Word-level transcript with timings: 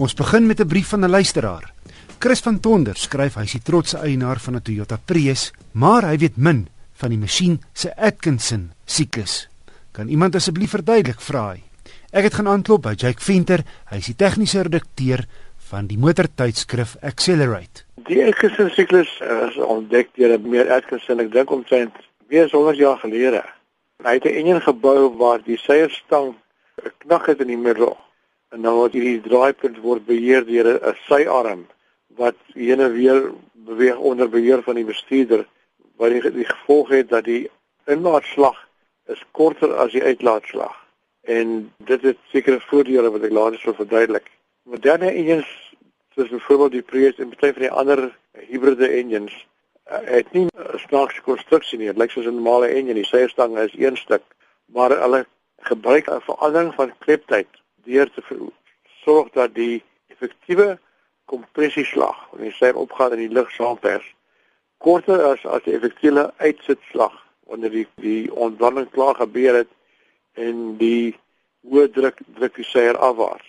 Ons 0.00 0.14
begin 0.16 0.46
met 0.46 0.60
'n 0.60 0.66
brief 0.66 0.88
van 0.88 1.04
'n 1.04 1.10
luisteraar. 1.10 1.72
Chris 2.18 2.40
van 2.40 2.60
Tonder 2.60 2.96
skryf 2.96 3.34
hy 3.34 3.42
is 3.42 3.52
die 3.52 3.62
trotse 3.62 3.98
eienaar 3.98 4.38
van 4.40 4.54
'n 4.54 4.62
Toyota 4.62 4.98
Prius, 5.04 5.52
maar 5.72 6.02
hy 6.02 6.16
weet 6.18 6.36
min 6.36 6.68
van 6.92 7.08
die 7.08 7.18
masjien 7.18 7.60
se 7.72 7.96
Atkinson 7.96 8.72
siklus. 8.84 9.48
Kan 9.92 10.08
iemand 10.08 10.34
asseblief 10.34 10.70
verduidelik 10.70 11.20
vra 11.20 11.50
hy? 11.50 11.62
Ek 12.12 12.22
het 12.22 12.34
gaan 12.34 12.48
aanklop 12.48 12.82
by 12.82 12.94
Jake 12.96 13.20
Venter, 13.22 13.64
hy 13.90 13.96
is 13.96 14.06
die 14.06 14.16
tegniese 14.16 14.62
redakteur 14.62 15.26
van 15.56 15.86
die 15.86 15.98
motortydskrif 15.98 16.96
Accelerate. 17.02 17.84
Die 18.06 18.24
Atkinson 18.24 18.70
siklus 18.70 19.20
is 19.48 19.56
ontdek 19.56 20.08
deur 20.14 20.40
meer 20.40 20.72
Atkinson, 20.72 21.20
ek 21.20 21.32
dink 21.32 21.50
omtrent 21.50 21.92
weer 22.28 22.48
100 22.50 22.76
jaar 22.76 22.98
gelede. 22.98 23.44
Hy 24.02 24.14
het 24.14 24.24
'n 24.24 24.28
enjin 24.28 24.60
gebou 24.60 25.16
waar 25.18 25.42
die 25.44 25.58
seierstang 25.58 26.34
'n 26.84 26.90
knak 26.98 27.26
het 27.26 27.40
in 27.40 27.46
die 27.46 27.56
middel 27.68 27.98
en 28.50 28.62
dan 28.62 28.74
word 28.74 28.96
hierdie 28.98 29.20
draaipunt 29.20 29.78
word 29.84 30.06
beheer 30.06 30.44
deur 30.46 30.68
'n 30.74 30.96
syarm 31.06 31.66
wat 32.20 32.36
heen 32.54 32.80
en 32.80 32.92
weer 32.92 33.32
beweeg 33.52 33.96
onder 33.96 34.28
beheer 34.28 34.62
van 34.62 34.74
die 34.74 34.84
bestuurder 34.84 35.46
wat 35.96 36.10
die, 36.10 36.30
die 36.30 36.48
gevolg 36.48 36.88
het 36.88 37.08
dat 37.08 37.24
die 37.24 37.50
inlaatslag 37.86 38.58
is 39.06 39.22
korter 39.30 39.74
as 39.74 39.92
die 39.92 40.02
uitlaatslag 40.02 40.74
en 41.22 41.72
dit 41.84 42.02
het 42.02 42.18
sekere 42.32 42.60
voordele 42.60 43.10
wat 43.10 43.26
ek 43.28 43.32
later 43.32 43.58
sal 43.60 43.74
verduidelik. 43.74 44.30
Moderne 44.62 45.10
engines 45.10 45.50
soos 46.14 46.28
byvoorbeeld 46.28 46.72
die 46.72 46.88
Prius 46.92 47.18
en 47.18 47.30
baie 47.34 47.52
van 47.52 47.62
die 47.62 47.76
ander 47.82 48.02
hybride 48.48 48.88
engines 48.88 49.34
uh, 49.90 50.00
het 50.16 50.32
nie 50.32 50.46
'n 50.46 50.78
snaakse 50.86 51.22
konstruksie 51.22 51.78
nie. 51.78 51.86
Dit 51.86 51.98
lyk 52.02 52.10
soos 52.10 52.26
'n 52.26 52.34
normale 52.34 52.68
engine, 52.68 52.94
die 52.94 53.06
seierstang 53.12 53.58
is 53.58 53.78
een 53.78 53.96
stuk, 53.96 54.22
maar 54.66 54.90
hulle 54.90 55.26
gebruik 55.70 56.10
'n 56.10 56.20
verandering 56.20 56.74
van 56.74 56.92
kleptyd 56.98 57.59
deur 57.84 58.10
te 58.14 58.22
sorg 59.04 59.30
dat 59.32 59.54
die 59.54 59.82
effektiewe 60.12 60.78
kompressieslag 61.30 62.16
wanneer 62.30 62.56
sy 62.58 62.70
opgaan 62.74 63.14
in 63.16 63.24
die 63.26 63.34
lug 63.34 63.50
saampers 63.54 64.06
korter 64.80 65.22
as 65.28 65.44
as 65.44 65.64
die 65.66 65.76
effektiewe 65.76 66.30
uitsitslag 66.40 67.16
wanneer 67.50 67.74
die 67.74 67.86
die 68.04 68.32
ontbranding 68.32 68.88
klaar 68.94 69.18
gebeur 69.20 69.60
het 69.62 69.70
en 70.40 70.76
die 70.80 71.16
hoë 71.68 71.90
druk 71.92 72.22
druk 72.38 72.56
die 72.56 72.64
seier 72.64 72.96
afwaarts. 72.96 73.46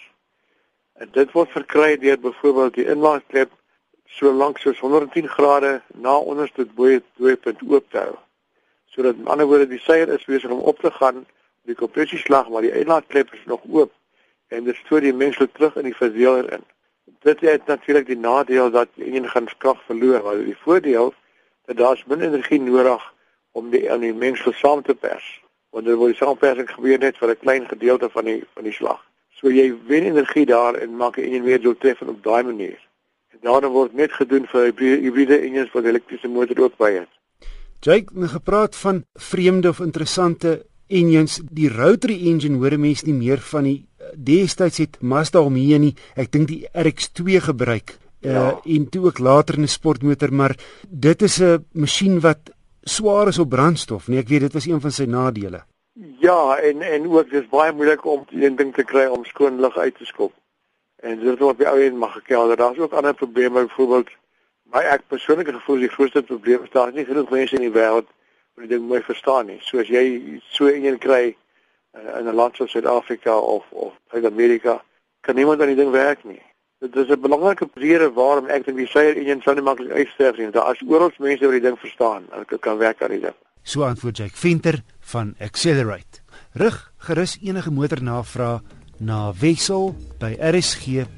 En 1.00 1.10
dit 1.16 1.32
word 1.32 1.54
verkry 1.56 1.96
deur 2.02 2.20
byvoorbeeld 2.20 2.76
die 2.76 2.88
inlaatklep 2.94 3.54
so 4.12 4.34
lank 4.36 4.60
soos 4.60 4.82
110 4.84 5.30
grade 5.32 5.78
na 5.96 6.18
onderste 6.18 6.68
dooipunt 6.76 7.64
oop 7.70 7.88
te 7.94 8.02
hou. 8.02 8.18
Sodat 8.92 9.16
aan 9.16 9.24
die 9.24 9.32
ander 9.36 9.48
woorde 9.48 9.70
die 9.72 9.80
seier 9.80 10.12
is 10.12 10.28
besig 10.28 10.52
om 10.52 10.66
op 10.68 10.84
te 10.84 10.92
gaan, 11.00 11.24
die 11.70 11.78
kompressieslag 11.80 12.50
maar 12.50 12.68
die 12.68 12.76
inlaatklep 12.84 13.32
is 13.38 13.48
nog 13.48 13.64
oop 13.70 13.94
en 14.52 14.64
dit 14.68 14.76
stoor 14.84 15.04
die 15.04 15.16
mengsel 15.16 15.48
terug 15.52 15.78
in 15.80 15.88
die 15.88 15.96
verdeler 15.96 16.50
in. 16.58 16.64
Dit 17.24 17.40
het 17.46 17.68
natuurlik 17.70 18.08
die 18.08 18.18
nadeel 18.18 18.72
dat 18.72 18.90
een 18.96 19.30
gaan 19.30 19.48
krag 19.58 19.80
verloor, 19.86 20.24
maar 20.24 20.44
die 20.44 20.58
voordeel 20.64 21.14
dat 21.66 21.78
daar's 21.78 22.04
min 22.06 22.22
energie 22.22 22.60
nodig 22.62 23.04
om 23.52 23.70
die 23.72 23.86
aan 23.92 24.04
die 24.04 24.14
mengsel 24.14 24.54
saam 24.54 24.84
te 24.84 24.96
pers. 24.96 25.28
Want 25.72 25.88
dit 25.88 25.96
word 25.96 26.20
saampersing 26.20 26.70
gebeur 26.70 27.00
net 27.00 27.18
vir 27.18 27.30
'n 27.32 27.44
klein 27.44 27.68
gedeelte 27.68 28.10
van 28.10 28.26
die 28.26 28.44
van 28.54 28.64
die 28.64 28.76
slag. 28.80 29.00
So 29.40 29.50
jy 29.50 29.74
wen 29.88 30.04
energie 30.04 30.46
daar 30.46 30.76
en 30.76 30.96
maak 30.96 31.18
'n 31.18 31.34
een 31.34 31.44
meer 31.44 31.62
doeltreffend 31.62 32.10
op 32.10 32.24
daai 32.24 32.44
manier. 32.44 32.80
En 33.32 33.40
daarna 33.42 33.70
word 33.70 33.94
net 33.94 34.12
gedoen 34.12 34.46
vir 34.48 34.64
hybride 35.02 35.40
engines 35.40 35.72
wat 35.72 35.84
elektriese 35.84 36.28
motor 36.28 36.60
ook 36.64 36.78
by 36.78 36.92
het. 36.92 37.10
Jake, 37.80 38.14
nou 38.14 38.28
gepraat 38.28 38.76
van 38.76 39.06
vreemde 39.14 39.70
of 39.70 39.80
interessante 39.80 40.66
engines, 40.88 41.42
die 41.52 41.70
rotary 41.70 42.28
engine 42.28 42.58
hoor 42.58 42.80
mense 42.80 43.06
nie 43.06 43.16
meer 43.16 43.40
van 43.40 43.64
die 43.64 43.88
destyds 44.16 44.78
het 44.78 45.02
Mazda 45.02 45.40
hom 45.40 45.56
hier 45.56 45.80
nie. 45.80 45.96
Ek 46.16 46.32
dink 46.32 46.48
die 46.48 46.68
RX2 46.74 47.42
gebruik. 47.52 47.98
Uh, 48.22 48.34
ja. 48.34 48.60
en 48.66 48.90
toe 48.90 49.06
ook 49.06 49.20
later 49.20 49.56
in 49.58 49.64
'n 49.64 49.68
sportmotor, 49.68 50.34
maar 50.34 50.56
dit 50.90 51.22
is 51.22 51.42
'n 51.42 51.66
masjien 51.74 52.20
wat 52.20 52.52
swaar 52.84 53.28
is 53.28 53.40
op 53.40 53.50
brandstof, 53.50 54.08
nee, 54.08 54.20
ek 54.20 54.28
weet 54.28 54.40
dit 54.40 54.54
was 54.54 54.66
een 54.66 54.82
van 54.82 54.92
sy 54.92 55.04
nadele. 55.04 55.64
Ja, 56.20 56.58
en 56.58 56.82
en 56.82 57.10
ook 57.10 57.30
dis 57.30 57.50
baie 57.50 57.74
moeilik 57.74 58.06
om 58.06 58.26
een 58.30 58.56
ding 58.56 58.74
te 58.74 58.84
kry 58.84 59.06
om 59.06 59.26
skoon 59.26 59.60
lug 59.60 59.78
uit 59.78 59.98
te 59.98 60.06
skop. 60.06 60.34
En 60.96 61.20
dit 61.20 61.40
word 61.40 61.58
by 61.58 61.64
ou 61.64 61.82
en 61.82 61.98
mag 61.98 62.14
gekelder. 62.14 62.58
Daar's 62.58 62.78
ook 62.78 62.94
ander 62.94 63.14
probleme, 63.14 63.66
byvoorbeeld 63.66 64.10
my 64.72 64.84
ek 64.88 65.08
persoonlike 65.08 65.54
gevoel 65.54 65.84
die 65.84 65.92
grootste 65.92 66.24
probleem 66.24 66.64
is 66.64 66.74
daar 66.74 66.94
nie 66.96 67.06
genoeg 67.06 67.30
mense 67.30 67.56
in 67.56 67.66
die 67.66 67.76
wêreld 67.76 68.08
wat 68.56 68.70
dit 68.70 68.82
mooi 68.82 69.02
verstaan 69.02 69.50
nie. 69.52 69.60
So 69.68 69.82
as 69.84 69.90
jy 69.92 70.40
so 70.56 70.70
een 70.72 70.98
kry 70.98 71.36
uh, 71.98 72.20
in 72.20 72.28
'n 72.28 72.36
land 72.36 72.56
soos 72.56 72.72
Suid-Afrika 72.72 73.38
of 73.38 73.66
of 73.72 73.94
Suid-Amerika 74.12 74.84
kan 75.22 75.36
niemand 75.36 75.62
aan 75.62 75.68
die 75.68 75.76
ding 75.76 75.92
werk 75.92 76.24
nie. 76.24 76.42
Dit 76.80 76.96
is 76.96 77.08
'n 77.08 77.20
belangrike 77.22 77.70
rede 77.74 78.12
waarom 78.12 78.46
ek 78.46 78.66
dink 78.66 78.78
die 78.78 78.88
seier 78.88 79.18
een 79.18 79.42
sou 79.42 79.56
nie 79.56 79.64
maklik 79.64 79.92
uitsterf 79.92 80.38
nie. 80.38 80.50
Daar 80.50 80.72
is 80.72 80.82
oral 80.88 81.12
mense 81.18 81.44
wat 81.46 81.52
die 81.52 81.62
ding 81.62 81.80
verstaan 81.80 82.24
en 82.32 82.46
kan 82.46 82.60
kan 82.60 82.78
werk 82.78 83.02
aan 83.02 83.10
die 83.10 83.20
ding. 83.20 83.36
So 83.64 83.84
antwoord 83.84 84.18
Jake 84.18 84.36
Venter 84.36 84.82
van 85.00 85.36
Accelerate. 85.40 86.20
Rig 86.54 86.92
gerus 86.98 87.38
enige 87.42 87.72
motornavraag 87.72 88.62
na 88.98 89.34
wissel 89.34 89.96
by 90.20 90.38
rsg.co.za. 90.40 91.10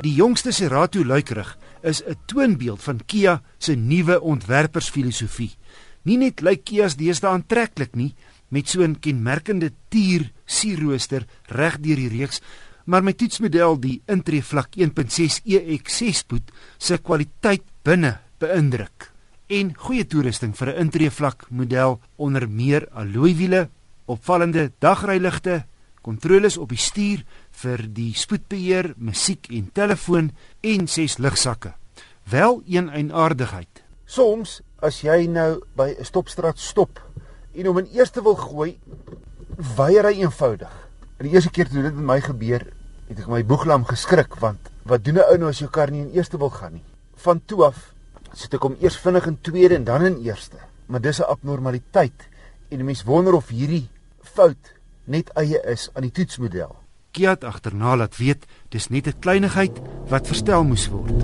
Die 0.00 0.14
jongste 0.14 0.52
Serato 0.52 1.04
luikerig 1.04 1.58
is 1.82 2.02
'n 2.02 2.16
toonbeeld 2.26 2.82
van 2.82 3.00
Kia 3.06 3.42
se 3.58 3.74
nuwe 3.74 4.20
ontwerpersfilosofie. 4.20 5.56
Nie 6.02 6.16
net 6.16 6.40
lyk 6.40 6.64
Kia's 6.64 6.96
deesdae 6.96 7.30
aantreklik 7.30 7.94
nie 7.94 8.14
met 8.48 8.68
so 8.68 8.82
'n 8.82 8.98
kenmerkende 9.00 9.72
tier 9.88 10.32
sierrooster 10.44 11.26
reg 11.46 11.78
deur 11.78 11.96
die 11.96 12.08
reeks, 12.08 12.40
maar 12.84 13.02
my 13.02 13.12
toetsmodel 13.12 13.80
die 13.80 14.02
intree 14.06 14.42
vlak 14.42 14.76
1.6 14.76 15.40
EX6 15.44 16.16
spoed 16.16 16.52
se 16.78 16.98
kwaliteit 16.98 17.62
binne 17.82 18.18
beïndruk 18.38 19.10
en 19.50 19.72
goeie 19.74 20.06
toerusting 20.06 20.54
vir 20.54 20.68
'n 20.68 20.80
intree 20.86 21.10
vlak 21.10 21.46
model 21.50 22.00
onder 22.16 22.48
meer 22.48 22.86
alloy 22.92 23.34
wiele, 23.34 23.68
opvallende 24.06 24.72
dagryligte, 24.78 25.64
kontroles 26.00 26.56
op 26.56 26.72
die 26.72 26.80
stuur 26.80 27.24
vir 27.62 27.84
die 27.88 28.12
spoedbeheer, 28.16 28.94
musiek 28.96 29.50
en 29.50 29.70
telefoon 29.72 30.30
en 30.60 30.88
ses 30.88 31.18
lugsakke. 31.18 31.74
Wel 32.30 32.62
een 32.66 32.88
eienaardigheid. 32.88 33.82
Soms 34.06 34.60
as 34.82 35.02
jy 35.02 35.26
nou 35.26 35.60
by 35.76 35.94
'n 35.98 36.04
stopstraat 36.04 36.58
stop 36.58 37.00
en 37.54 37.66
hom 37.66 37.78
in 37.78 37.90
eerste 37.92 38.22
wil 38.22 38.34
gooi, 38.34 38.78
weier 39.76 40.04
hy 40.04 40.22
eenvoudig. 40.22 40.72
En 41.18 41.26
die 41.26 41.34
eerste 41.34 41.50
keer 41.50 41.68
toe 41.68 41.82
dit 41.82 41.94
met 41.94 42.04
my 42.04 42.20
gebeur, 42.20 42.66
het 43.08 43.18
ek 43.18 43.28
my 43.28 43.42
boeglam 43.44 43.84
geskrik 43.84 44.36
want 44.40 44.70
wat 44.84 45.04
doen 45.04 45.18
'n 45.18 45.30
ou 45.30 45.36
nou 45.38 45.48
as 45.48 45.58
jou 45.58 45.70
kar 45.70 45.90
nie 45.90 46.00
in 46.00 46.12
eerste 46.14 46.38
wil 46.38 46.50
gaan 46.50 46.72
nie? 46.72 46.84
Van 47.16 47.40
toe 47.46 47.64
af 47.64 47.94
sit 48.32 48.54
ek 48.54 48.62
hom 48.62 48.76
eers 48.80 48.96
vinnig 48.96 49.26
in 49.26 49.40
tweede 49.40 49.74
en 49.74 49.84
dan 49.84 50.04
in 50.04 50.22
eerste. 50.22 50.56
Maar 50.86 51.00
dis 51.00 51.20
'n 51.20 51.28
abnormaliteit 51.28 52.28
en 52.70 52.78
'n 52.78 52.84
mens 52.84 53.02
wonder 53.02 53.34
of 53.34 53.48
hierdie 53.48 53.88
fout 54.22 54.79
net 55.10 55.30
eie 55.38 55.58
is 55.66 55.88
aan 55.94 56.06
die 56.06 56.14
toetsmodel. 56.14 56.70
Kiat 57.10 57.42
agterna 57.44 57.96
laat 57.98 58.14
weet 58.20 58.46
dis 58.70 58.88
net 58.94 59.08
'n 59.08 59.18
kleinigheid 59.18 59.76
wat 60.08 60.26
verstel 60.26 60.64
moes 60.64 60.86
word. 60.88 61.18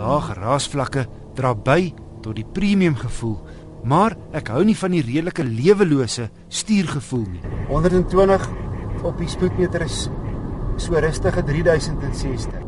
Lae 0.00 0.34
raasvlakke 0.34 1.06
dra 1.34 1.54
by 1.54 1.92
tot 2.22 2.36
die 2.36 2.48
premium 2.52 2.96
gevoel, 2.96 3.38
maar 3.84 4.16
ek 4.32 4.48
hou 4.48 4.64
nie 4.64 4.76
van 4.76 4.90
die 4.90 5.02
redelike 5.02 5.44
lewelose 5.44 6.30
stuurgevoel 6.48 7.26
nie. 7.28 7.42
120 7.68 8.48
op 9.02 9.18
die 9.18 9.28
spoedmeter 9.28 9.82
is 9.82 10.08
so 10.76 10.94
rustige 10.94 11.42
3060. 11.44 12.67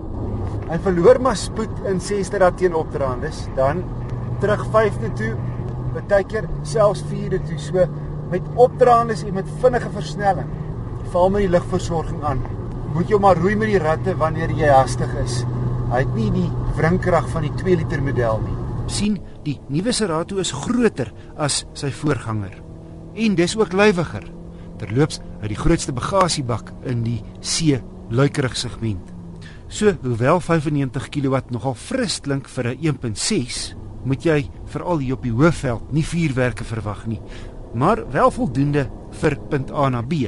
Hy 0.71 0.79
verloor 0.85 1.19
maar 1.19 1.39
spoed 1.39 1.81
in 1.91 1.99
6de 1.99 2.39
dat 2.39 2.59
teen 2.61 2.75
opdraandes, 2.79 3.43
dan 3.57 3.83
terug 4.39 4.63
5de 4.71 5.11
toe, 5.19 5.33
baie 5.97 6.23
keer 6.31 6.47
selfs 6.63 7.03
4de 7.11 7.41
toe. 7.49 7.59
So 7.59 7.87
met 8.31 8.47
opdraandes 8.55 9.25
en 9.27 9.35
met 9.35 9.51
vinnige 9.63 9.91
versnelling, 9.97 10.47
val 11.11 11.33
my 11.35 11.43
die 11.43 11.51
ligversorging 11.51 12.23
aan. 12.23 12.45
Moet 12.95 13.11
jy 13.11 13.19
maar 13.23 13.39
roei 13.39 13.57
met 13.59 13.73
die 13.73 13.83
ratte 13.83 14.15
wanneer 14.19 14.55
jy 14.55 14.71
hastig 14.71 15.11
is. 15.25 15.41
Hy 15.91 16.05
het 16.05 16.15
nie 16.15 16.31
die 16.35 16.49
wrinkrag 16.79 17.27
van 17.35 17.49
die 17.49 17.55
2 17.59 17.83
liter 17.83 18.03
model 18.07 18.43
nie. 18.47 18.57
sien 18.91 19.21
die 19.47 19.61
nuwe 19.71 19.93
Cerato 19.95 20.41
is 20.43 20.51
groter 20.51 21.13
as 21.39 21.63
sy 21.79 21.93
voorganger 21.95 22.57
en 23.15 23.37
dis 23.39 23.57
ook 23.59 23.75
lywiger. 23.77 24.27
Terloops 24.81 25.21
uit 25.43 25.51
die 25.53 25.59
grootste 25.61 25.95
bagasiebak 25.95 26.73
in 26.91 27.05
die 27.07 27.21
C 27.39 27.79
luikerig 28.11 28.57
segment. 28.59 29.10
So, 29.71 29.93
hoewel 30.03 30.41
95 30.43 31.05
kW 31.15 31.39
nogal 31.55 31.77
fris 31.79 32.17
klink 32.21 32.49
vir 32.51 32.75
'n 32.75 32.79
1.6, 32.83 33.77
moet 34.03 34.25
jy 34.25 34.51
veral 34.67 34.99
hier 34.99 35.15
op 35.15 35.23
die 35.23 35.31
hoofveld 35.31 35.93
nie 35.93 36.03
vuurwerke 36.03 36.65
verwag 36.65 37.07
nie, 37.07 37.21
maar 37.75 38.03
wel 38.11 38.31
voldoende 38.31 38.91
vir 39.21 39.39
punt 39.49 39.71
A 39.71 39.89
na 39.89 40.03
B. 40.03 40.27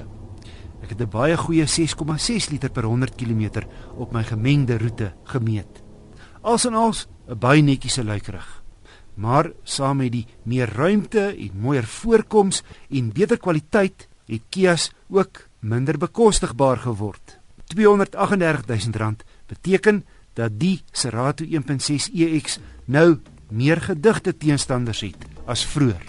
Ek 0.83 0.91
het 0.91 1.01
'n 1.01 1.11
baie 1.11 1.37
goeie 1.37 1.67
6,6 1.67 2.51
liter 2.51 2.71
per 2.71 2.85
100 2.85 3.17
km 3.17 3.67
op 3.97 4.13
my 4.13 4.23
gemengde 4.23 4.79
roete 4.79 5.13
gemeet. 5.25 5.83
Als 6.43 6.65
en 6.65 6.75
als 6.75 7.09
'n 7.29 7.39
baie 7.39 7.63
netjiese 7.63 8.05
luikerig. 8.05 8.63
Maar 9.17 9.51
saam 9.65 9.97
met 9.97 10.13
die 10.13 10.27
meer 10.45 10.71
ruimte 10.73 11.35
en 11.37 11.51
mooier 11.61 11.85
voorkoms 11.85 12.63
en 12.91 13.13
beter 13.13 13.39
kwaliteit 13.39 14.09
het 14.27 14.43
Kia's 14.51 14.93
ook 15.11 15.49
minder 15.61 15.99
bekostigbaar 15.99 16.77
geword. 16.77 17.43
R238 17.75 18.67
000 18.67 19.17
beteken 19.53 20.05
dat 20.39 20.59
die 20.61 20.81
Cerato 20.93 21.45
1.6 21.45 22.09
EX 22.15 22.59
nou 22.85 23.21
meer 23.53 23.81
gedigte 23.85 24.33
teenstanders 24.37 25.05
het 25.05 25.27
as 25.45 25.65
vroeër. 25.69 26.05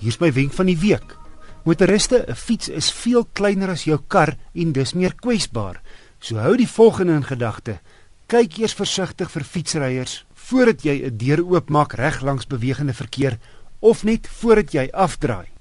Hier's 0.00 0.20
my 0.20 0.30
wenk 0.32 0.54
van 0.56 0.70
die 0.70 0.78
week. 0.78 1.16
Motoriste, 1.64 2.24
'n 2.26 2.34
fiets 2.34 2.68
is 2.68 2.92
veel 2.92 3.24
kleiner 3.32 3.68
as 3.68 3.84
jou 3.84 3.98
kar 4.06 4.36
en 4.54 4.72
dis 4.72 4.94
meer 4.94 5.14
kwesbaar. 5.14 5.82
So 6.18 6.36
hou 6.36 6.56
die 6.56 6.68
volgende 6.68 7.12
in 7.12 7.24
gedagte: 7.24 7.80
kyk 8.26 8.58
eers 8.58 8.74
versigtig 8.74 9.30
vir 9.30 9.44
fietsryers 9.44 10.24
voordat 10.34 10.82
jy 10.82 11.02
'n 11.04 11.16
deur 11.16 11.44
oopmaak 11.44 11.92
reg 11.92 12.22
langs 12.22 12.46
bewegende 12.46 12.94
verkeer 12.94 13.38
of 13.80 14.04
net 14.04 14.28
voordat 14.28 14.72
jy 14.72 14.88
afdraai. 14.92 15.59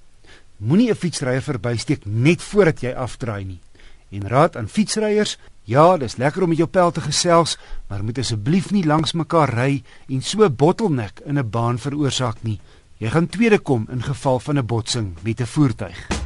Moenie 0.59 0.89
'n 0.91 0.95
fietsryer 0.95 1.41
verbysteek 1.41 2.05
net 2.05 2.41
voordat 2.41 2.81
jy 2.81 2.91
afdraai 2.91 3.45
nie. 3.45 3.59
En 4.11 4.27
raad 4.27 4.57
aan 4.57 4.67
fietsryers, 4.67 5.37
ja, 5.63 5.97
dis 5.97 6.17
lekker 6.17 6.43
om 6.43 6.49
met 6.49 6.57
jou 6.57 6.67
pel 6.67 6.91
te 6.91 7.01
gesels, 7.01 7.57
maar 7.87 8.03
moet 8.03 8.17
asseblief 8.17 8.71
nie 8.71 8.83
langs 8.83 9.13
mekaar 9.13 9.53
ry 9.53 9.83
en 10.09 10.21
so 10.21 10.43
'n 10.43 10.55
bottleneck 10.55 11.21
in 11.25 11.39
'n 11.39 11.49
baan 11.49 11.79
veroorsaak 11.79 12.43
nie. 12.43 12.59
Jy 12.97 13.09
gaan 13.09 13.27
tweede 13.27 13.59
kom 13.59 13.87
in 13.89 14.03
geval 14.03 14.39
van 14.39 14.57
'n 14.57 14.65
botsing 14.65 15.15
met 15.23 15.39
'n 15.39 15.45
voertuig. 15.45 16.18